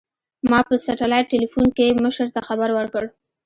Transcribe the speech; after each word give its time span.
ما 0.49 0.59
په 0.67 0.75
سټلايټ 0.85 1.25
ټېلفون 1.33 1.65
کښې 1.77 2.01
مشر 2.05 2.27
ته 2.35 2.39
خبر 2.47 2.69
وركړ. 2.73 3.05